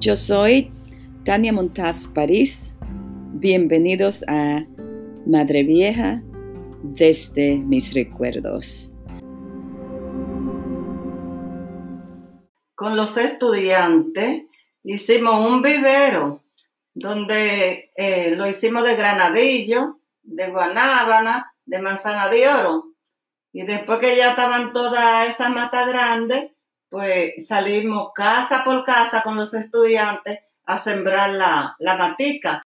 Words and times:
Yo 0.00 0.16
soy 0.16 0.72
Tania 1.26 1.52
Montaz 1.52 2.08
París. 2.08 2.74
Bienvenidos 3.34 4.24
a 4.28 4.64
Madre 5.26 5.62
Vieja 5.62 6.22
desde 6.82 7.58
mis 7.58 7.92
recuerdos. 7.92 8.90
Con 12.74 12.96
los 12.96 13.18
estudiantes 13.18 14.44
hicimos 14.84 15.46
un 15.46 15.60
vivero 15.60 16.44
donde 16.94 17.92
eh, 17.94 18.34
lo 18.34 18.48
hicimos 18.48 18.84
de 18.84 18.96
granadillo, 18.96 20.00
de 20.22 20.50
guanábana, 20.50 21.52
de 21.66 21.78
manzana 21.78 22.30
de 22.30 22.48
oro. 22.48 22.94
Y 23.52 23.66
después 23.66 23.98
que 23.98 24.16
ya 24.16 24.30
estaban 24.30 24.72
todas 24.72 25.28
esas 25.28 25.50
matas 25.50 25.88
grandes, 25.88 26.52
pues 26.90 27.46
salimos 27.46 28.10
casa 28.14 28.64
por 28.64 28.84
casa 28.84 29.22
con 29.22 29.36
los 29.36 29.54
estudiantes 29.54 30.40
a 30.66 30.76
sembrar 30.76 31.30
la, 31.30 31.76
la 31.78 31.96
matica. 31.96 32.62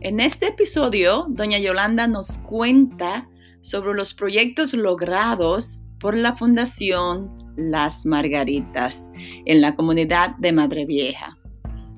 En 0.00 0.20
este 0.20 0.48
episodio, 0.48 1.26
doña 1.28 1.58
Yolanda 1.58 2.06
nos 2.06 2.38
cuenta 2.38 3.28
sobre 3.62 3.94
los 3.94 4.14
proyectos 4.14 4.74
logrados 4.74 5.80
por 5.98 6.16
la 6.16 6.36
Fundación 6.36 7.52
Las 7.56 8.06
Margaritas 8.06 9.10
en 9.44 9.60
la 9.60 9.74
comunidad 9.74 10.36
de 10.36 10.52
Madre 10.52 10.86
Vieja. 10.86 11.36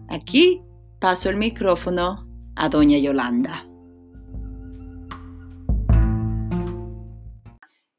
Aquí 0.08 0.62
paso 0.98 1.28
el 1.28 1.36
micrófono 1.36 2.26
a 2.56 2.68
doña 2.68 2.98
Yolanda. 2.98 3.69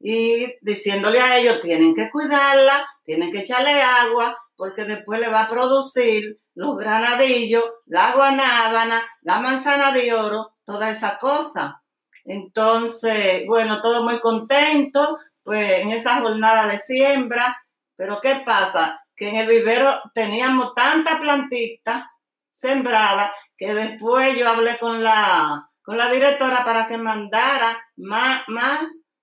Y 0.04 0.56
diciéndole 0.60 1.20
a 1.20 1.38
ellos, 1.38 1.60
tienen 1.60 1.94
que 1.94 2.10
cuidarla, 2.10 2.88
tienen 3.04 3.30
que 3.30 3.40
echarle 3.40 3.80
agua, 3.80 4.36
porque 4.56 4.84
después 4.84 5.20
le 5.20 5.28
va 5.28 5.42
a 5.42 5.48
producir 5.48 6.40
los 6.54 6.76
granadillos, 6.76 7.64
la 7.86 8.12
guanábana, 8.12 9.06
la 9.22 9.38
manzana 9.38 9.92
de 9.92 10.12
oro, 10.12 10.56
toda 10.64 10.90
esa 10.90 11.18
cosa. 11.18 11.82
Entonces, 12.24 13.44
bueno, 13.46 13.80
todo 13.80 14.02
muy 14.02 14.18
contento, 14.18 15.18
pues 15.44 15.80
en 15.80 15.90
esa 15.90 16.20
jornada 16.20 16.66
de 16.66 16.78
siembra, 16.78 17.56
pero 17.96 18.20
¿qué 18.20 18.42
pasa? 18.44 19.00
Que 19.14 19.28
en 19.28 19.36
el 19.36 19.46
vivero 19.46 20.00
teníamos 20.14 20.74
tanta 20.74 21.20
plantita 21.20 22.10
sembrada 22.54 23.32
que 23.56 23.74
después 23.74 24.36
yo 24.36 24.48
hablé 24.48 24.78
con 24.78 25.02
la, 25.02 25.68
con 25.82 25.96
la 25.96 26.10
directora 26.10 26.64
para 26.64 26.88
que 26.88 26.98
mandara 26.98 27.80
más, 27.96 28.42
más 28.48 28.80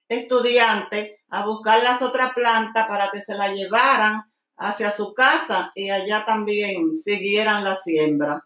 estudiantes 0.09 1.11
a 1.29 1.45
buscar 1.45 1.83
las 1.83 2.01
otras 2.01 2.33
plantas 2.33 2.87
para 2.87 3.11
que 3.11 3.21
se 3.21 3.35
la 3.35 3.53
llevaran 3.53 4.23
hacia 4.57 4.91
su 4.91 5.13
casa 5.13 5.71
y 5.75 5.89
allá 5.89 6.25
también 6.25 6.93
siguieran 6.93 7.63
la 7.63 7.75
siembra. 7.75 8.43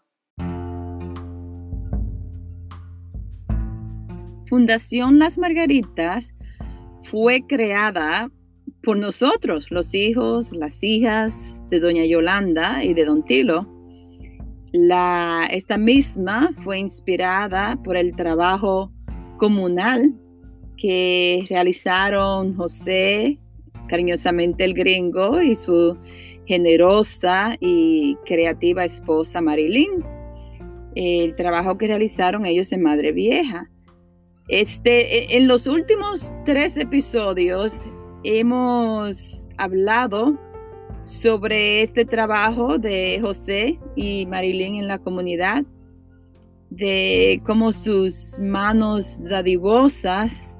Fundación 4.46 5.18
Las 5.18 5.38
Margaritas 5.38 6.32
fue 7.02 7.44
creada 7.46 8.30
por 8.82 8.98
nosotros, 8.98 9.70
los 9.70 9.94
hijos, 9.94 10.52
las 10.52 10.82
hijas 10.82 11.52
de 11.70 11.80
doña 11.80 12.04
Yolanda 12.04 12.84
y 12.84 12.92
de 12.92 13.06
don 13.06 13.24
Tilo. 13.24 13.66
La, 14.72 15.48
esta 15.50 15.78
misma 15.78 16.50
fue 16.62 16.78
inspirada 16.78 17.76
por 17.82 17.96
el 17.96 18.14
trabajo 18.14 18.92
comunal 19.38 20.20
que 20.76 21.46
realizaron 21.48 22.54
José, 22.54 23.38
cariñosamente 23.88 24.64
el 24.64 24.74
gringo, 24.74 25.40
y 25.40 25.54
su 25.54 25.96
generosa 26.46 27.56
y 27.60 28.16
creativa 28.26 28.84
esposa 28.84 29.40
Marilyn. 29.40 30.04
El 30.94 31.34
trabajo 31.34 31.76
que 31.76 31.88
realizaron 31.88 32.46
ellos 32.46 32.70
en 32.72 32.82
Madre 32.82 33.12
Vieja. 33.12 33.70
Este, 34.48 35.34
e, 35.34 35.36
en 35.36 35.48
los 35.48 35.66
últimos 35.66 36.32
tres 36.44 36.76
episodios 36.76 37.82
hemos 38.24 39.48
hablado 39.56 40.38
sobre 41.04 41.82
este 41.82 42.04
trabajo 42.04 42.78
de 42.78 43.18
José 43.20 43.78
y 43.96 44.26
Marilyn 44.26 44.76
en 44.76 44.88
la 44.88 44.98
comunidad, 44.98 45.64
de 46.70 47.40
cómo 47.44 47.72
sus 47.72 48.38
manos 48.38 49.18
dadivosas 49.20 50.56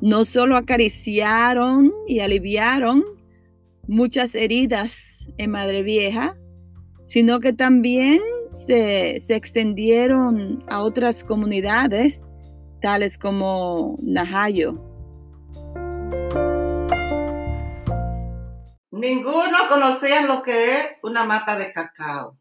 no 0.00 0.24
solo 0.24 0.56
acariciaron 0.56 1.92
y 2.06 2.20
aliviaron 2.20 3.04
muchas 3.88 4.34
heridas 4.34 5.28
en 5.38 5.50
Madre 5.50 5.82
Vieja, 5.82 6.36
sino 7.06 7.40
que 7.40 7.52
también 7.52 8.20
se, 8.66 9.20
se 9.20 9.34
extendieron 9.34 10.64
a 10.68 10.80
otras 10.80 11.24
comunidades 11.24 12.24
tales 12.80 13.18
como 13.18 13.98
Najayo. 14.02 14.80
Ninguno 18.90 19.58
conocía 19.68 20.26
lo 20.26 20.42
que 20.42 20.70
es 20.70 20.86
una 21.02 21.24
mata 21.24 21.58
de 21.58 21.70
cacao, 21.70 22.38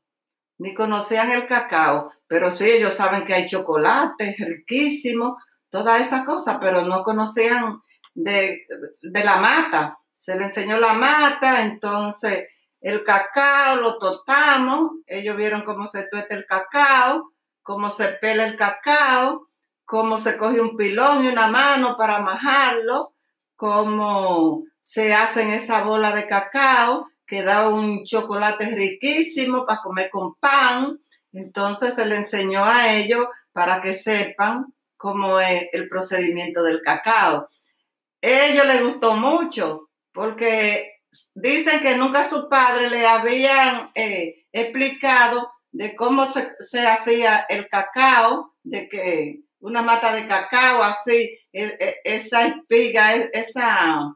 ni 0.57 0.73
conocían 0.73 1.31
el 1.31 1.47
cacao, 1.47 2.11
pero 2.27 2.51
sí 2.51 2.63
ellos 2.63 2.93
saben 2.93 3.25
que 3.25 3.33
hay 3.33 3.45
chocolate 3.45 4.35
riquísimo, 4.39 5.37
todas 5.75 5.99
esas 5.99 6.23
cosas, 6.23 6.57
pero 6.61 6.83
no 6.83 7.03
conocían 7.03 7.81
de, 8.13 8.63
de 9.01 9.23
la 9.23 9.37
mata. 9.37 9.99
Se 10.17 10.35
le 10.35 10.45
enseñó 10.45 10.77
la 10.77 10.93
mata, 10.93 11.63
entonces 11.63 12.47
el 12.79 13.03
cacao 13.03 13.75
lo 13.81 13.97
totamos, 13.97 14.91
ellos 15.05 15.35
vieron 15.35 15.63
cómo 15.63 15.85
se 15.85 16.07
tueta 16.07 16.33
el 16.33 16.45
cacao, 16.45 17.33
cómo 17.61 17.89
se 17.89 18.07
pela 18.07 18.45
el 18.45 18.55
cacao, 18.55 19.49
cómo 19.83 20.17
se 20.17 20.37
coge 20.37 20.61
un 20.61 20.77
pilón 20.77 21.25
y 21.25 21.27
una 21.27 21.47
mano 21.47 21.97
para 21.97 22.21
majarlo, 22.21 23.13
cómo 23.57 24.63
se 24.79 25.13
hacen 25.13 25.49
esa 25.49 25.83
bola 25.83 26.15
de 26.15 26.25
cacao 26.25 27.07
que 27.27 27.43
da 27.43 27.67
un 27.67 28.05
chocolate 28.05 28.73
riquísimo 28.75 29.65
para 29.65 29.81
comer 29.81 30.09
con 30.09 30.35
pan. 30.35 30.99
Entonces 31.33 31.95
se 31.95 32.05
le 32.05 32.15
enseñó 32.15 32.63
a 32.63 32.93
ellos 32.93 33.25
para 33.51 33.81
que 33.81 33.93
sepan 33.93 34.73
cómo 34.97 35.39
es 35.39 35.67
el 35.73 35.87
procedimiento 35.87 36.63
del 36.63 36.81
cacao. 36.81 37.47
A 38.21 38.27
ellos 38.27 38.65
les 38.65 38.83
gustó 38.83 39.15
mucho 39.15 39.89
porque 40.11 40.95
dicen 41.33 41.81
que 41.81 41.95
nunca 41.95 42.27
su 42.27 42.49
padre 42.49 42.89
le 42.89 43.05
habían 43.05 43.91
eh, 43.95 44.45
explicado 44.51 45.51
de 45.71 45.95
cómo 45.95 46.25
se, 46.25 46.87
hacía 46.87 47.45
el 47.49 47.67
cacao, 47.67 48.55
de 48.63 48.87
que 48.87 49.41
una 49.59 49.81
mata 49.81 50.15
de 50.15 50.25
cacao 50.25 50.81
así, 50.81 51.37
e, 51.51 51.63
e, 51.79 51.95
esa 52.05 52.47
espiga, 52.47 53.15
e, 53.15 53.29
esa, 53.33 54.15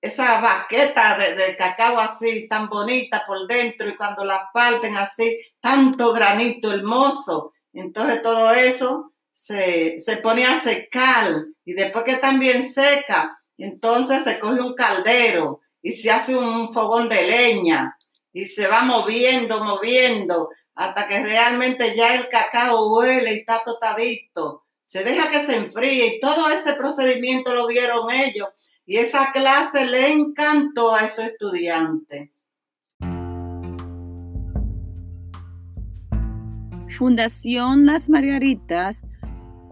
esa 0.00 0.40
baqueta 0.40 1.18
de, 1.18 1.56
cacao 1.56 1.98
así 1.98 2.46
tan 2.48 2.68
bonita 2.68 3.24
por 3.26 3.48
dentro 3.48 3.88
y 3.88 3.96
cuando 3.96 4.24
la 4.24 4.48
parten 4.52 4.96
así, 4.96 5.40
tanto 5.60 6.12
granito 6.12 6.72
hermoso. 6.72 7.52
Entonces 7.72 8.22
todo 8.22 8.52
eso 8.52 9.12
se, 9.36 10.00
se 10.00 10.16
pone 10.16 10.44
a 10.44 10.60
secar 10.60 11.44
y 11.64 11.74
después 11.74 12.04
que 12.04 12.16
también 12.16 12.68
seca, 12.68 13.38
entonces 13.56 14.24
se 14.24 14.40
coge 14.40 14.60
un 14.60 14.74
caldero 14.74 15.60
y 15.80 15.92
se 15.92 16.10
hace 16.10 16.36
un 16.36 16.72
fogón 16.72 17.08
de 17.08 17.24
leña 17.24 17.96
y 18.32 18.46
se 18.46 18.66
va 18.66 18.82
moviendo, 18.82 19.62
moviendo 19.62 20.48
hasta 20.74 21.06
que 21.06 21.22
realmente 21.22 21.94
ya 21.96 22.16
el 22.16 22.28
cacao 22.28 22.96
huele 22.96 23.34
y 23.34 23.38
está 23.38 23.62
totadito 23.64 24.66
se 24.86 25.02
deja 25.02 25.30
que 25.30 25.44
se 25.44 25.56
enfríe 25.56 26.06
y 26.06 26.20
todo 26.20 26.48
ese 26.48 26.74
procedimiento 26.74 27.54
lo 27.54 27.66
vieron 27.66 28.10
ellos 28.10 28.48
y 28.86 28.98
esa 28.98 29.32
clase 29.32 29.84
le 29.84 30.12
encantó 30.12 30.94
a 30.94 31.06
esos 31.06 31.24
estudiantes. 31.26 32.30
Fundación 36.96 37.84
Las 37.84 38.08
Margaritas 38.08 39.02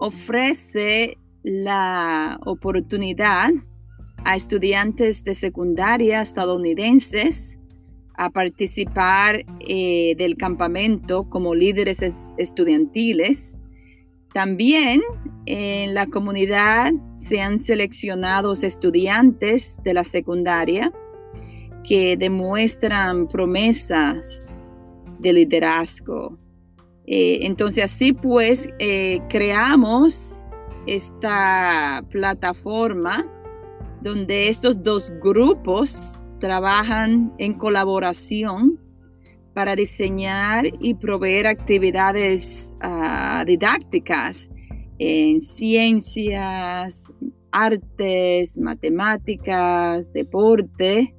ofrece 0.06 1.19
la 1.43 2.39
oportunidad 2.45 3.51
a 4.25 4.37
estudiantes 4.37 5.25
de 5.25 5.35
secundaria 5.35 6.21
estadounidenses 6.21 7.59
a 8.17 8.31
participar 8.31 9.45
eh, 9.61 10.15
del 10.17 10.37
campamento 10.37 11.29
como 11.29 11.55
líderes 11.55 12.01
estudiantiles 12.39 13.55
también 14.35 15.01
en 15.47 15.95
la 15.95 16.06
comunidad 16.06 16.93
se 17.19 17.41
han 17.41 17.61
seleccionado 17.61 18.53
estudiantes 18.53 19.77
de 19.85 19.95
la 19.95 20.03
secundaria 20.03 20.93
que 21.85 22.17
demuestran 22.17 23.29
promesas 23.29 24.65
de 25.21 25.33
liderazgo. 25.35 26.37
Eh, 27.06 27.41
entonces 27.43 27.85
así 27.85 28.12
pues 28.12 28.69
eh, 28.79 29.21
creamos 29.29 30.43
esta 30.87 32.05
plataforma 32.11 33.27
donde 34.01 34.49
estos 34.49 34.83
dos 34.83 35.12
grupos 35.21 36.23
trabajan 36.39 37.33
en 37.39 37.55
colaboración 37.55 38.81
para 39.55 39.77
diseñar 39.77 40.67
y 40.81 40.95
proveer 40.95 41.47
actividades 41.47 42.73
ah, 42.81 43.45
didácticas 43.47 44.51
en 44.99 45.41
ciencias, 45.41 47.05
artes, 47.53 48.59
matemáticas, 48.59 50.12
deporte 50.12 51.15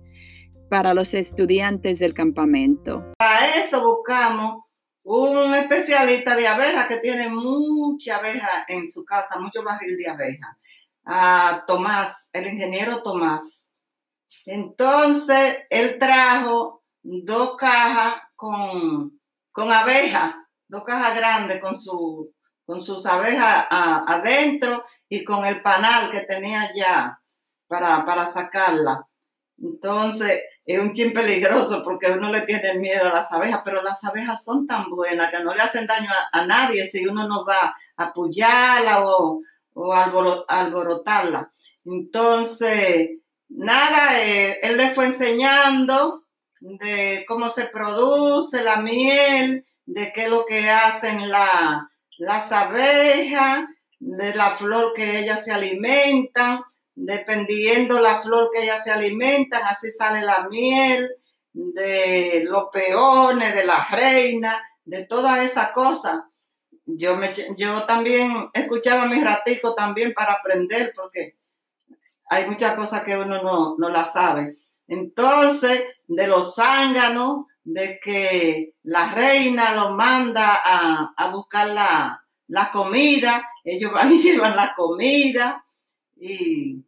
para 0.69 0.93
los 0.93 1.13
estudiantes 1.13 1.99
del 1.99 2.13
campamento. 2.13 3.05
Para 3.17 3.63
eso 3.63 3.81
buscamos 3.83 4.64
un 5.05 5.53
especialista 5.53 6.35
de 6.35 6.47
abejas 6.47 6.87
que 6.87 6.97
tiene 6.97 7.29
mucha 7.29 8.17
abeja 8.17 8.65
en 8.67 8.89
su 8.89 9.05
casa, 9.05 9.39
mucho 9.39 9.63
barril 9.63 9.95
de 9.97 10.09
abeja. 10.09 10.57
A 11.05 11.63
Tomás, 11.67 12.27
el 12.33 12.47
ingeniero 12.47 13.03
Tomás. 13.03 13.69
Entonces, 14.45 15.57
él 15.69 15.99
trajo 15.99 16.83
dos 17.03 17.55
cajas 17.55 18.15
con, 18.35 19.19
con 19.51 19.71
abejas, 19.71 20.33
dos 20.67 20.83
cajas 20.83 21.15
grandes 21.15 21.61
con, 21.61 21.79
su, 21.79 22.33
con 22.65 22.81
sus 22.81 23.05
abejas 23.05 23.67
adentro 23.69 24.83
y 25.07 25.23
con 25.23 25.45
el 25.45 25.61
panal 25.61 26.09
que 26.09 26.21
tenía 26.21 26.71
ya 26.75 27.21
para, 27.67 28.03
para 28.05 28.25
sacarla. 28.25 29.05
Entonces, 29.57 30.41
es 30.65 30.79
un 30.79 30.93
chin 30.93 31.13
peligroso 31.13 31.83
porque 31.83 32.11
uno 32.11 32.31
le 32.31 32.41
tiene 32.41 32.73
miedo 32.75 33.05
a 33.05 33.13
las 33.13 33.31
abejas, 33.31 33.61
pero 33.63 33.81
las 33.81 34.03
abejas 34.03 34.43
son 34.43 34.67
tan 34.67 34.89
buenas 34.89 35.31
que 35.31 35.43
no 35.43 35.53
le 35.53 35.61
hacen 35.61 35.87
daño 35.87 36.09
a, 36.31 36.45
nadie 36.45 36.87
si 36.89 37.05
uno 37.05 37.27
no 37.27 37.45
va 37.45 37.75
a 37.97 38.03
apoyarla 38.03 39.05
o, 39.05 39.41
alborotarla. 40.47 41.51
Entonces, 41.85 43.09
nada, 43.49 44.21
eh, 44.23 44.59
él 44.61 44.77
le 44.77 44.91
fue 44.91 45.05
enseñando 45.05 46.23
de 46.59 47.25
cómo 47.27 47.49
se 47.49 47.65
produce 47.65 48.63
la 48.63 48.77
miel, 48.77 49.65
de 49.85 50.11
qué 50.13 50.23
es 50.23 50.29
lo 50.29 50.45
que 50.45 50.69
hacen 50.69 51.29
la, 51.29 51.89
las 52.17 52.51
abejas, 52.51 53.65
de 53.99 54.33
la 54.33 54.51
flor 54.51 54.93
que 54.93 55.19
ellas 55.19 55.43
se 55.43 55.51
alimentan 55.51 56.63
dependiendo 56.95 57.99
la 57.99 58.21
flor 58.21 58.49
que 58.51 58.63
ellas 58.63 58.83
se 58.83 58.91
alimentan, 58.91 59.61
así 59.63 59.91
sale 59.91 60.21
la 60.21 60.47
miel, 60.49 61.09
de 61.53 62.43
los 62.45 62.65
peones, 62.71 63.53
de 63.55 63.65
la 63.65 63.87
reina, 63.91 64.61
de 64.83 65.05
todas 65.05 65.39
esas 65.39 65.71
cosas. 65.71 66.21
Yo, 66.85 67.15
me, 67.15 67.33
yo 67.57 67.85
también 67.85 68.49
escuchaba 68.53 69.05
mis 69.05 69.23
raticos 69.23 69.75
también 69.75 70.13
para 70.13 70.33
aprender, 70.33 70.93
porque 70.95 71.37
hay 72.29 72.47
muchas 72.47 72.75
cosas 72.75 73.03
que 73.03 73.17
uno 73.17 73.41
no, 73.41 73.75
no 73.77 73.89
las 73.89 74.13
sabe. 74.13 74.57
Entonces, 74.87 75.83
de 76.07 76.27
los 76.27 76.55
zánganos, 76.55 77.49
de 77.63 77.99
que 77.99 78.73
la 78.83 79.11
reina 79.13 79.73
los 79.73 79.95
manda 79.95 80.61
a, 80.63 81.13
a 81.17 81.29
buscar 81.29 81.69
la, 81.69 82.23
la 82.47 82.71
comida, 82.71 83.49
ellos 83.63 83.91
van 83.93 84.13
y 84.13 84.21
llevan 84.21 84.55
la 84.55 84.73
comida, 84.75 85.65
y 86.15 86.83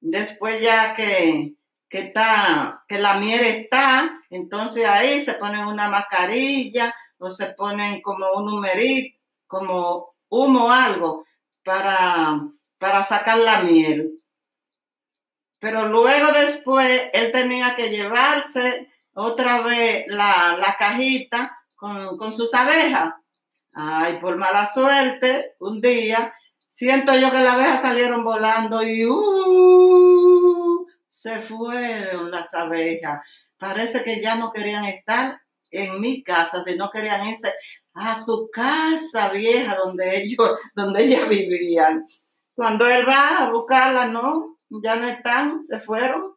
después 0.00 0.60
ya 0.60 0.94
que, 0.94 1.54
que, 1.88 1.98
está, 1.98 2.84
que 2.88 2.98
la 2.98 3.18
miel 3.18 3.44
está, 3.44 4.20
entonces 4.30 4.86
ahí 4.86 5.24
se 5.24 5.34
ponen 5.34 5.66
una 5.66 5.88
mascarilla 5.88 6.94
o 7.18 7.30
se 7.30 7.46
ponen 7.46 8.02
como 8.02 8.32
un 8.32 8.46
numerito, 8.46 9.18
como 9.46 10.14
humo 10.28 10.66
o 10.66 10.70
algo 10.70 11.24
para, 11.64 12.40
para 12.78 13.04
sacar 13.04 13.38
la 13.38 13.62
miel. 13.62 14.12
Pero 15.60 15.88
luego 15.88 16.32
después 16.32 17.04
él 17.12 17.30
tenía 17.30 17.76
que 17.76 17.90
llevarse 17.90 18.88
otra 19.14 19.60
vez 19.62 20.04
la, 20.08 20.56
la 20.58 20.74
cajita 20.74 21.56
con, 21.76 22.16
con 22.16 22.32
sus 22.32 22.52
abejas. 22.54 23.14
Ay, 23.74 24.18
por 24.18 24.36
mala 24.36 24.66
suerte, 24.66 25.54
un 25.60 25.80
día 25.80 26.34
Siento 26.72 27.14
yo 27.14 27.30
que 27.30 27.38
las 27.38 27.54
abejas 27.54 27.82
salieron 27.82 28.24
volando 28.24 28.82
y 28.82 29.04
uh, 29.06 30.86
se 31.06 31.40
fueron 31.42 32.30
las 32.30 32.52
abejas. 32.54 33.20
Parece 33.58 34.02
que 34.02 34.22
ya 34.22 34.36
no 34.36 34.52
querían 34.52 34.86
estar 34.86 35.38
en 35.70 36.00
mi 36.00 36.22
casa, 36.22 36.64
sino 36.64 36.90
querían 36.90 37.28
irse 37.28 37.52
a 37.94 38.20
su 38.20 38.48
casa 38.50 39.28
vieja 39.28 39.76
donde 39.76 40.22
ellos, 40.22 40.58
donde 40.74 41.04
ellas 41.04 41.28
vivían. 41.28 42.06
Cuando 42.54 42.86
él 42.88 43.06
va 43.06 43.38
a 43.38 43.50
buscarla, 43.50 44.06
no, 44.06 44.56
ya 44.82 44.96
no 44.96 45.06
están, 45.08 45.60
se 45.60 45.78
fueron. 45.78 46.32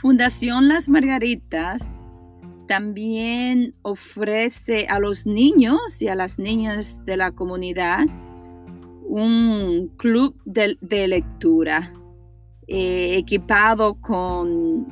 Fundación 0.00 0.68
Las 0.68 0.88
Margaritas 0.88 1.86
también 2.70 3.74
ofrece 3.82 4.86
a 4.88 5.00
los 5.00 5.26
niños 5.26 6.00
y 6.00 6.06
a 6.06 6.14
las 6.14 6.38
niñas 6.38 7.04
de 7.04 7.16
la 7.16 7.32
comunidad 7.32 8.06
un 9.08 9.90
club 9.96 10.36
de, 10.44 11.08
lectura 11.08 11.92
eh, 12.68 13.16
equipado 13.16 14.00
con 14.00 14.86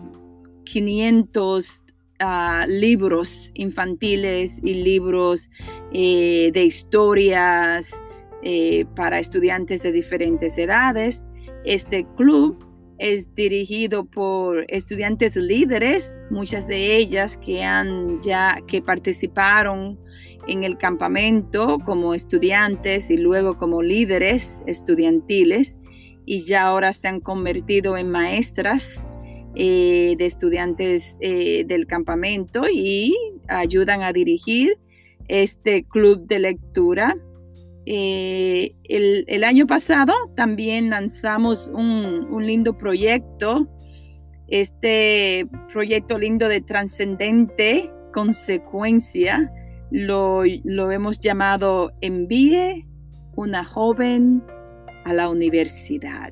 500 0.64 1.84
ah, 2.18 2.66
libros 2.68 3.52
infantiles 3.54 4.58
y 4.64 4.74
libros 4.74 5.48
eh, 5.92 6.50
de 6.52 6.64
historias 6.64 7.92
eh, 8.42 8.86
para 8.96 9.20
estudiantes 9.20 9.84
de 9.84 9.92
diferentes 9.92 10.58
edades. 10.58 11.22
Este 11.64 12.08
club 12.16 12.67
es 12.98 13.34
dirigido 13.34 14.04
por 14.04 14.64
estudiantes 14.68 15.36
líderes, 15.36 16.18
muchas 16.30 16.66
de 16.66 16.96
ellas 16.96 17.36
que 17.36 17.62
han 17.62 18.20
ya 18.22 18.60
que 18.66 18.82
participaron 18.82 19.98
en 20.48 20.64
el 20.64 20.78
campamento 20.78 21.78
como 21.84 22.14
estudiantes 22.14 23.10
y 23.10 23.16
luego 23.16 23.56
como 23.56 23.82
líderes 23.82 24.62
estudiantiles 24.66 25.76
y 26.24 26.42
ya 26.42 26.62
ahora 26.66 26.92
se 26.92 27.08
han 27.08 27.20
convertido 27.20 27.96
en 27.96 28.10
maestras 28.10 29.06
eh, 29.54 30.14
de 30.18 30.26
estudiantes 30.26 31.16
eh, 31.20 31.64
del 31.66 31.86
campamento 31.86 32.64
y 32.70 33.16
ayudan 33.46 34.02
a 34.02 34.12
dirigir 34.12 34.78
este 35.28 35.84
club 35.84 36.26
de 36.26 36.38
lectura 36.40 37.16
eh, 37.90 38.74
el, 38.84 39.44
año 39.44 39.66
pasado 39.66 40.12
también 40.36 40.90
lanzamos 40.90 41.72
un, 41.72 42.44
lindo 42.44 42.76
proyecto, 42.76 43.66
este 44.46 45.48
proyecto 45.72 46.18
lindo 46.18 46.50
de 46.50 46.60
trascendente 46.60 47.90
consecuencia, 48.12 49.50
lo, 49.90 50.42
lo 50.64 50.90
hemos 50.92 51.18
llamado 51.18 51.92
Envíe 52.02 52.82
una 53.34 53.64
joven 53.64 54.44
a 55.06 55.14
la 55.14 55.30
universidad. 55.30 56.30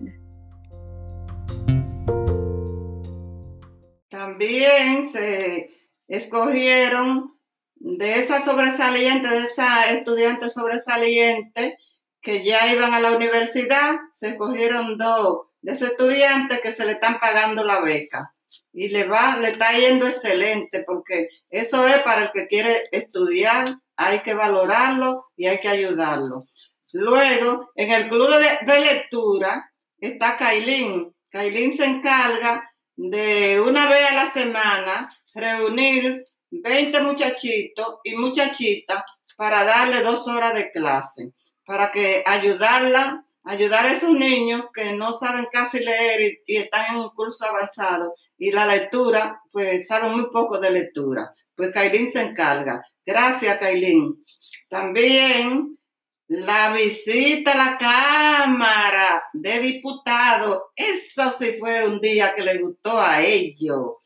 También 4.10 5.08
se 5.10 5.70
escogieron 6.06 7.35
de 7.76 8.18
esa 8.18 8.44
sobresaliente, 8.44 9.28
de 9.28 9.44
esa 9.44 9.90
estudiante 9.90 10.50
sobresaliente 10.50 11.78
que 12.20 12.44
ya 12.44 12.72
iban 12.72 12.94
a 12.94 13.00
la 13.00 13.12
universidad, 13.12 13.96
se 14.12 14.30
escogieron 14.30 14.98
dos 14.98 15.46
de 15.60 15.72
ese 15.72 15.86
estudiante 15.86 16.60
que 16.60 16.72
se 16.72 16.84
le 16.84 16.92
están 16.92 17.20
pagando 17.20 17.64
la 17.64 17.80
beca 17.80 18.34
y 18.72 18.88
le 18.88 19.04
va, 19.04 19.36
le 19.36 19.48
está 19.48 19.72
yendo 19.72 20.06
excelente 20.06 20.82
porque 20.84 21.28
eso 21.50 21.86
es 21.86 22.00
para 22.02 22.24
el 22.24 22.30
que 22.32 22.46
quiere 22.46 22.84
estudiar, 22.92 23.76
hay 23.96 24.20
que 24.20 24.34
valorarlo 24.34 25.26
y 25.36 25.46
hay 25.46 25.60
que 25.60 25.68
ayudarlo. 25.68 26.46
Luego, 26.92 27.70
en 27.74 27.90
el 27.92 28.08
club 28.08 28.30
de, 28.30 28.72
de 28.72 28.80
lectura 28.80 29.72
está 29.98 30.36
Kailin. 30.36 31.14
Kailin 31.30 31.76
se 31.76 31.84
encarga 31.84 32.70
de 32.96 33.60
una 33.60 33.88
vez 33.88 34.10
a 34.10 34.14
la 34.14 34.30
semana 34.30 35.10
reunir 35.34 36.26
20 36.50 37.00
muchachitos 37.00 37.98
y 38.04 38.16
muchachitas 38.16 39.02
para 39.36 39.64
darle 39.64 40.02
dos 40.02 40.26
horas 40.28 40.54
de 40.54 40.70
clase, 40.70 41.32
para 41.64 41.90
que 41.92 42.22
ayudarla, 42.26 43.24
ayudar 43.44 43.86
a 43.86 43.92
esos 43.92 44.10
niños 44.10 44.64
que 44.72 44.92
no 44.92 45.12
saben 45.12 45.46
casi 45.50 45.80
leer 45.80 46.40
y, 46.46 46.56
están 46.56 46.94
en 46.94 47.00
un 47.02 47.10
curso 47.10 47.44
avanzado 47.46 48.14
y 48.38 48.50
la 48.50 48.66
lectura, 48.66 49.40
pues 49.52 49.86
saben 49.86 50.12
muy 50.12 50.30
poco 50.30 50.58
de 50.58 50.70
lectura. 50.70 51.34
Pues 51.54 51.72
Kailin 51.72 52.12
se 52.12 52.20
encarga. 52.20 52.82
Gracias, 53.04 53.58
Kailin. 53.58 54.24
También 54.68 55.78
la 56.28 56.72
visita 56.72 57.52
a 57.52 57.70
la 57.70 57.78
Cámara 57.78 59.22
de 59.32 59.60
Diputados, 59.60 60.62
eso 60.74 61.32
sí 61.38 61.54
fue 61.58 61.86
un 61.86 62.00
día 62.00 62.34
que 62.34 62.42
le 62.42 62.58
gustó 62.58 62.98
a 62.98 63.22
ellos 63.22 63.98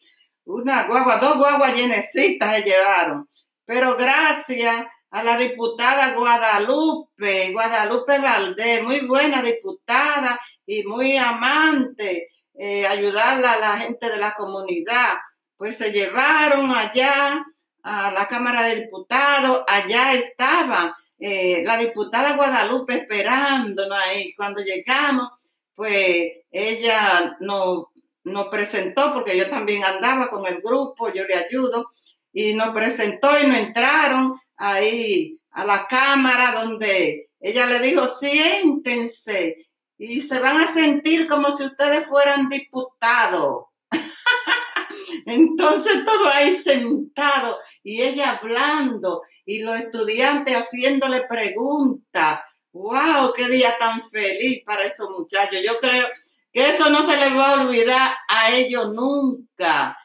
una 0.51 0.85
guagua, 0.85 1.17
dos 1.17 1.39
guaguas 1.39 1.75
llenecitas 1.75 2.55
se 2.55 2.63
llevaron. 2.63 3.29
Pero 3.65 3.97
gracias 3.97 4.87
a 5.11 5.23
la 5.23 5.37
diputada 5.37 6.15
Guadalupe, 6.15 7.53
Guadalupe 7.53 8.19
Valdés, 8.19 8.83
muy 8.83 9.01
buena 9.07 9.43
diputada 9.43 10.41
y 10.67 10.85
muy 10.85 11.17
amante, 11.17 12.29
eh, 12.55 12.87
ayudarla 12.87 13.53
a 13.53 13.59
la 13.59 13.79
gente 13.79 14.09
de 14.09 14.19
la 14.19 14.33
comunidad. 14.35 15.19
Pues 15.57 15.77
se 15.77 15.93
llevaron 15.93 16.75
allá 16.75 17.45
a 17.83 18.13
la 18.13 18.27
Cámara 18.27 18.63
de 18.63 18.83
Diputados, 18.83 19.65
allá 19.67 20.15
estaba 20.15 20.97
eh, 21.19 21.63
la 21.65 21.77
diputada 21.77 22.37
Guadalupe 22.37 22.95
esperándonos 22.95 23.99
ahí. 23.99 24.33
Cuando 24.35 24.63
llegamos, 24.63 25.29
pues 25.75 26.33
ella 26.51 27.37
nos, 27.41 27.87
nos 28.25 28.49
presentó, 28.49 29.15
porque 29.15 29.37
yo 29.37 29.49
también 29.49 29.85
andaba 29.85 30.29
con 30.29 30.47
el 30.47 30.61
grupo, 30.61 31.13
yo 31.13 31.25
le 31.25 31.35
ayudo, 31.35 31.91
y 32.33 32.55
nos 32.55 32.71
presentó 32.71 33.29
y 33.41 33.47
nos 33.47 33.57
entraron 33.57 34.41
ahí 34.57 35.39
a 35.51 35.65
la 35.65 35.87
cámara 35.87 36.63
donde 36.63 37.31
ella 37.41 37.67
le 37.67 37.81
dijo, 37.81 38.07
siéntense 38.07 39.57
y 39.99 40.21
se 40.23 40.39
van 40.39 40.59
a 40.59 40.73
sentir 40.73 41.27
como 41.27 41.51
si 41.51 41.65
ustedes 41.65 42.07
fueran 42.07 42.49
diputados. 42.49 43.67
Entonces 45.27 46.05
todo 46.05 46.29
ahí 46.29 46.57
sentado 46.57 47.59
y 47.83 48.03
ella 48.03 48.39
hablando 48.41 49.23
y 49.45 49.59
los 49.59 49.79
estudiantes 49.79 50.57
haciéndole 50.57 51.27
preguntas. 51.27 52.41
¡Wow! 52.73 53.33
¡Qué 53.35 53.49
día 53.49 53.77
tan 53.79 54.09
feliz 54.11 54.63
para 54.65 54.85
esos 54.85 55.11
muchachos! 55.11 55.59
Yo 55.67 55.79
creo 55.81 56.07
que 56.53 56.71
eso 56.71 56.91
no 56.91 57.05
se 57.05 57.17
les 57.17 57.33
va 57.37 57.51
a 57.51 57.61
olvidar 57.63 58.17
a 58.29 58.51
ellos 58.51 58.93
nunca. 58.95 59.97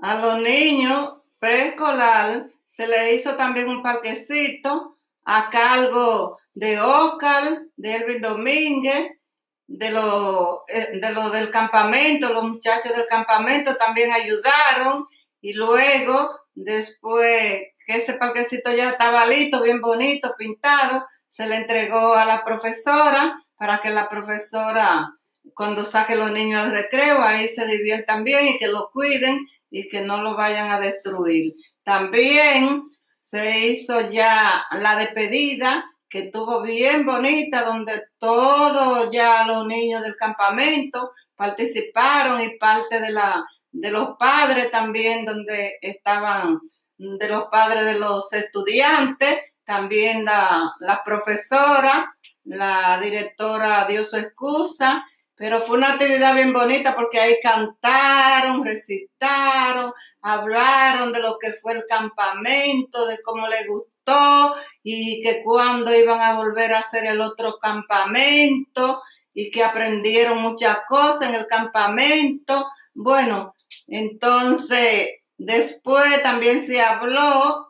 A 0.00 0.14
los 0.18 0.40
niños 0.40 1.14
preescolar 1.38 2.48
se 2.64 2.86
le 2.86 3.14
hizo 3.14 3.34
también 3.34 3.68
un 3.68 3.82
parquecito 3.82 4.98
a 5.24 5.50
cargo 5.50 6.38
de 6.54 6.80
Ocal, 6.80 7.70
de 7.76 7.96
Elvin 7.96 8.22
Domínguez, 8.22 9.18
de 9.66 9.90
lo, 9.90 10.64
eh, 10.66 10.98
de 11.00 11.12
lo 11.12 11.30
del 11.30 11.50
campamento, 11.50 12.32
los 12.32 12.44
muchachos 12.44 12.96
del 12.96 13.06
campamento 13.06 13.76
también 13.76 14.10
ayudaron 14.12 15.06
y 15.40 15.52
luego, 15.52 16.40
después 16.54 17.62
que 17.86 17.96
ese 17.96 18.14
parquecito 18.14 18.72
ya 18.72 18.90
estaba 18.90 19.26
listo, 19.26 19.62
bien 19.62 19.80
bonito, 19.80 20.34
pintado, 20.38 21.06
se 21.28 21.46
le 21.46 21.56
entregó 21.56 22.14
a 22.14 22.24
la 22.24 22.44
profesora 22.44 23.42
para 23.56 23.78
que 23.78 23.90
la 23.90 24.08
profesora, 24.08 25.08
cuando 25.54 25.84
saque 25.84 26.16
los 26.16 26.30
niños 26.32 26.62
al 26.62 26.72
recreo, 26.72 27.22
ahí 27.22 27.48
se 27.48 27.66
diviertan 27.66 28.24
bien 28.24 28.48
y 28.48 28.58
que 28.58 28.68
lo 28.68 28.90
cuiden 28.90 29.46
y 29.70 29.88
que 29.88 30.00
no 30.00 30.22
lo 30.22 30.34
vayan 30.36 30.70
a 30.70 30.80
destruir. 30.80 31.54
También 31.82 32.84
se 33.22 33.66
hizo 33.66 34.10
ya 34.10 34.64
la 34.72 34.96
despedida 34.96 35.84
que 36.08 36.20
estuvo 36.20 36.62
bien 36.62 37.04
bonita, 37.04 37.64
donde 37.64 38.02
todos 38.18 39.10
ya 39.12 39.46
los 39.46 39.66
niños 39.66 40.02
del 40.02 40.16
campamento 40.16 41.12
participaron 41.36 42.40
y 42.40 42.56
parte 42.56 43.00
de, 43.00 43.10
la, 43.10 43.44
de 43.70 43.90
los 43.90 44.16
padres 44.18 44.70
también, 44.70 45.26
donde 45.26 45.78
estaban 45.82 46.60
de 46.96 47.28
los 47.28 47.44
padres 47.44 47.84
de 47.84 47.98
los 47.98 48.32
estudiantes, 48.32 49.38
también 49.68 50.24
la, 50.24 51.02
profesora, 51.04 52.10
la 52.44 52.98
directora 53.02 53.84
dio 53.86 54.02
su 54.06 54.16
excusa 54.16 55.04
pero 55.36 55.60
fue 55.60 55.76
una 55.76 55.92
actividad 55.92 56.34
bien 56.34 56.52
bonita 56.52 56.96
porque 56.96 57.20
ahí 57.20 57.36
cantaron, 57.40 58.64
recitaron, 58.64 59.92
hablaron 60.20 61.12
de 61.12 61.20
lo 61.20 61.38
que 61.38 61.52
fue 61.52 61.74
el 61.74 61.84
campamento, 61.88 63.06
de 63.06 63.22
cómo 63.22 63.46
les 63.46 63.68
gustó 63.68 64.56
y 64.82 65.22
que 65.22 65.44
cuando 65.44 65.94
iban 65.94 66.20
a 66.20 66.34
volver 66.34 66.74
a 66.74 66.80
hacer 66.80 67.04
el 67.04 67.20
otro 67.20 67.58
campamento 67.60 69.00
y 69.32 69.52
que 69.52 69.62
aprendieron 69.62 70.38
muchas 70.38 70.80
cosas 70.88 71.28
en 71.28 71.36
el 71.36 71.46
campamento. 71.46 72.66
Bueno, 72.92 73.54
entonces 73.86 75.20
después 75.36 76.20
también 76.20 76.62
se 76.62 76.82
habló, 76.82 77.67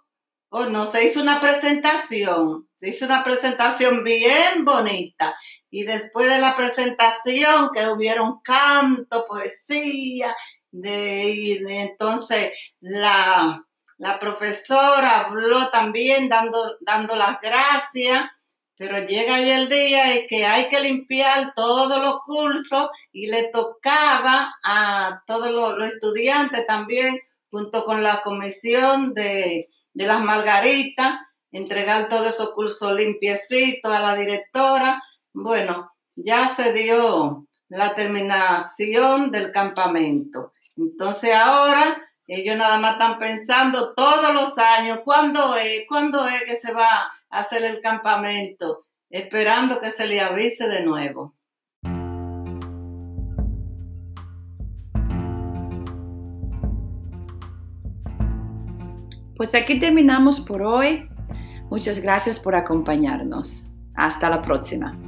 o 0.50 0.64
no, 0.64 0.87
se 0.87 1.05
hizo 1.05 1.21
una 1.21 1.40
presentación, 1.40 2.69
se 2.75 2.88
hizo 2.88 3.05
una 3.07 3.23
presentación 3.23 4.02
bien 4.02 4.64
bonita. 4.64 5.37
Y 5.71 5.85
después 5.85 6.28
de 6.28 6.38
la 6.38 6.57
presentación, 6.57 7.71
que 7.75 7.87
hubieron 7.88 8.40
canto, 8.40 9.26
poesía, 9.26 10.35
de, 10.71 11.31
y 11.31 11.59
entonces 11.67 12.52
la, 12.81 13.64
la, 13.99 14.21
profesora 14.21 15.21
habló 15.21 15.71
también 15.71 16.28
dando, 16.28 16.76
dando 16.81 17.17
las 17.17 17.40
gracias, 17.40 18.31
pero 18.76 18.99
llega 19.07 19.37
ahí 19.37 19.50
el 19.50 19.69
día 19.69 20.14
en 20.14 20.26
que 20.28 20.47
hay 20.47 20.69
que 20.69 20.81
limpiar 20.81 21.52
todos 21.55 22.00
los 22.00 22.23
cursos 22.25 22.90
y 23.12 23.26
le 23.26 23.49
tocaba 23.49 24.55
a 24.62 25.23
todos 25.26 25.50
los, 25.50 25.93
estudiantes 25.93 26.67
también, 26.67 27.19
junto 27.50 27.85
con 27.85 28.02
la 28.02 28.23
comisión 28.23 29.14
de, 29.14 29.69
de 29.92 30.07
las 30.07 30.21
margaritas, 30.23 31.16
entregar 31.50 32.09
todos 32.09 32.26
esos 32.26 32.52
cursos 32.52 32.92
limpiecitos 32.92 33.95
a 33.95 34.00
la 34.00 34.14
directora 34.14 35.02
bueno, 35.33 35.92
ya 36.16 36.49
se 36.49 36.73
dio 36.73 37.47
la 37.68 37.95
terminación 37.95 39.30
del 39.30 39.52
campamento. 39.52 40.52
Entonces 40.76 41.35
ahora 41.35 42.02
ellos 42.26 42.57
nada 42.57 42.78
más 42.78 42.95
están 42.95 43.18
pensando 43.18 43.95
todos 43.95 44.35
los 44.35 44.59
años, 44.59 45.00
¿cuándo 45.04 45.57
es? 45.57 45.85
¿Cuándo 45.88 46.26
es 46.26 46.42
que 46.45 46.57
se 46.57 46.73
va 46.73 46.88
a 47.30 47.38
hacer 47.38 47.62
el 47.64 47.80
campamento? 47.80 48.85
Esperando 49.11 49.80
que 49.80 49.90
se 49.90 50.07
le 50.07 50.21
avise 50.21 50.68
de 50.68 50.83
nuevo. 50.83 51.35
Pues 59.38 59.54
aquí 59.54 59.78
terminamos 59.78 60.40
por 60.40 60.62
hoy. 60.62 61.09
Muchas 61.71 62.00
gracias 62.00 62.40
por 62.40 62.57
acompañarnos. 62.57 63.64
Hasta 63.95 64.28
la 64.28 64.42
próxima. 64.42 64.99